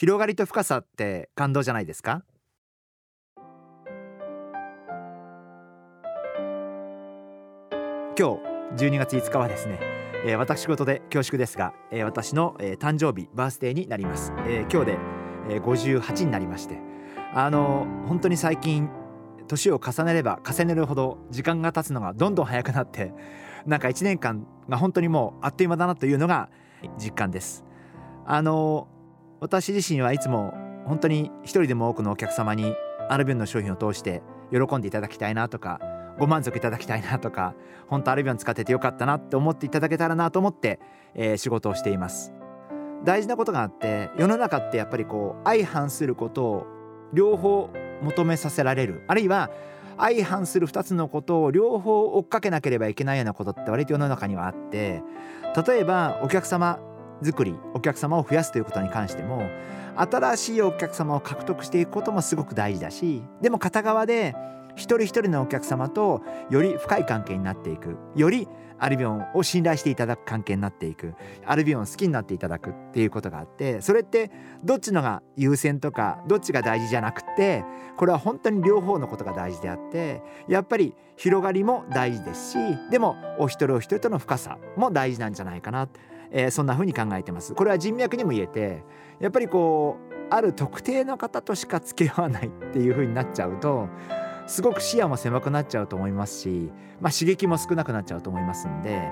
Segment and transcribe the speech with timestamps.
[0.00, 2.22] 広がりと深さって感動じゃないですか？
[8.16, 8.38] 今
[8.76, 9.80] 日12月5日はですね、
[10.24, 14.98] えー、私事で恐縮ですが、えー、私の、えー、誕生日バースデーになります、えー、今日で、
[15.50, 16.78] えー、58になりまして
[17.34, 18.88] あの本当に最近
[19.48, 23.12] 年を重ねれば重ねるほど時間が経つのがどんどん早くなって
[23.66, 26.50] なんか1年間が本当にもうあっという間だなというのが
[26.96, 27.64] 実感です。
[28.24, 28.86] あの
[29.40, 30.54] 私自身はいつも
[30.86, 32.74] 本当に一人でも多くのお客様に
[33.08, 35.80] アルビオンの商品を通して喜んでいただきたいなとか
[36.18, 37.54] ご満足いただきたいなとか
[37.86, 40.80] 本当アルビオン使っててよかったなって思っていただけたらなと思って、
[41.14, 42.32] えー、仕事をしています。
[43.04, 46.66] 大事なことがあって世の中ってやっぱりこう相反することを
[47.12, 47.70] 両方
[48.02, 49.04] 求めさせられる。
[49.06, 49.50] あるいは
[49.96, 55.02] 相反する2つのことを両方追っかけなければいけないようなことって割と世の中にはあって
[55.66, 56.78] 例えばお客様
[57.22, 59.48] 作りお客様を増やすということに関しても
[59.96, 64.34] 新しいお客様を獲得していくこともすごく大事だしでも片側で
[64.78, 67.96] 一人一人のお客様とより深い関係になっていく。
[68.14, 68.48] より
[68.80, 71.14] アルビオンを信頼していただく関係になっていく。
[71.44, 72.70] アルビオンを好きになっていただく。
[72.70, 74.30] っていうことがあってそれって
[74.62, 77.64] どっちのが優先とかどっちが大事じゃなくて
[77.96, 82.58] これは本当に両方のことが大事であってやっぱり広がりも大事ですし
[82.90, 85.88] でもお一人お一人との深さも大事なんじゃないかな、
[86.30, 87.54] えー、そんな風に考えてます。
[87.54, 88.84] これは人脈にも言えて
[89.20, 93.88] やっぱりこうある特定の方としか付き合わないっていう風になっちゃうと
[94.46, 99.10] すごく視野も狭くなっちゃうと思いますし、まあ、刺激も少なくなっちゃうと思いますんで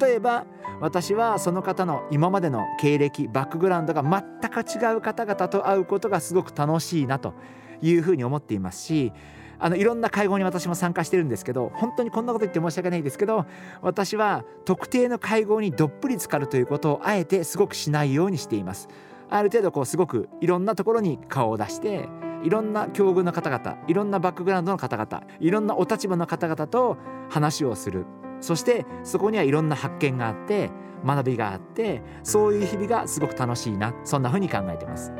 [0.00, 0.46] 例えば
[0.80, 7.34] 私はその方の今までの経歴バックグラウンドが全く違う方々と会うことがすごく楽しいなと
[7.82, 9.12] いうふうに思っていますし
[9.60, 13.46] あのいろんな会合に私も参加してるんですけど本当にこんなこと言って申し訳ないですけど
[13.82, 18.88] 私は特定の会合にどっぷり浸かるということをあえてすごくしないようにしています。
[19.30, 22.08] ある程度こうすごくいろんなところに顔を出して
[22.42, 26.96] いろんな境遇の方々いろんなバックグラウンドの方々いろんなお立場の方々と
[27.28, 28.06] 話をする
[28.40, 30.70] そしてそこにはいろんな発見があって
[31.04, 35.12] 学びがあってそういう日々がすごく楽しいなそんな風に考えてます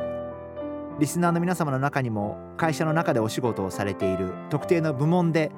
[0.99, 5.51] リスナーの皆様の中にも会社の中でお仕事をされている特定の部門で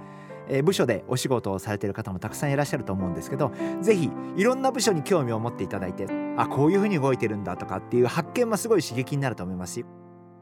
[0.64, 3.52] 部署でお仕事をされている方もたくさんいらっしゃると思うんですけど
[3.82, 6.08] 是非いろんな部署に興味を持っていただいて
[6.38, 9.86] あこういうふうに動いてるんだとかっていう発見もすごい刺激になると思いますし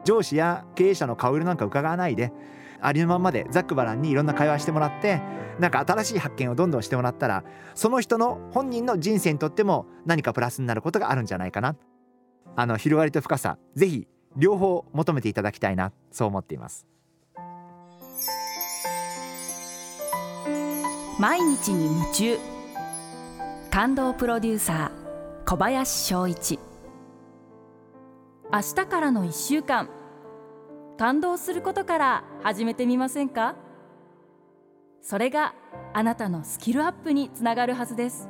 [0.03, 2.33] 上司や経営者の顔色なんか伺わないで
[2.81, 5.21] ありのままでざっくばらんにいろんな会話してもらって
[5.59, 7.43] なんか新しい発見をどんどんしてもらったら
[7.75, 11.75] その人の本人の人生にとっても何かプラスになることがあるんじゃないかな。
[12.55, 14.07] あの広がりと深さぜひ
[14.37, 16.85] 両方求めていただきたいなそう思っています。
[21.19, 22.37] 毎日に夢中。
[23.71, 26.59] 感動プロデューサー小林翔一。
[28.51, 29.89] 明日からの1週間。
[30.97, 33.55] 感動することから始めてみませんか？
[35.01, 35.53] それが
[35.93, 38.29] あなたのスキルアップにつながるはずです。